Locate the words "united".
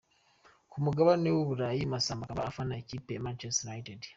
3.69-3.99